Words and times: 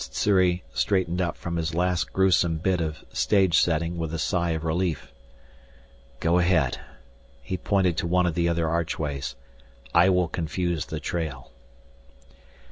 Sssuri 0.09 0.63
straightened 0.73 1.21
up 1.21 1.37
from 1.37 1.57
his 1.57 1.75
last 1.75 2.11
gruesome 2.11 2.57
bit 2.57 2.81
of 2.81 3.05
stage 3.13 3.59
setting 3.59 3.99
with 3.99 4.11
a 4.15 4.17
sigh 4.17 4.49
of 4.49 4.63
relief. 4.63 5.11
"Go 6.19 6.39
ahead." 6.39 6.79
He 7.43 7.55
pointed 7.55 7.97
to 7.97 8.07
one 8.07 8.25
of 8.25 8.33
the 8.33 8.49
other 8.49 8.67
archways. 8.67 9.35
"I 9.93 10.09
will 10.09 10.27
confuse 10.27 10.87
the 10.87 10.99
trail." 10.99 11.51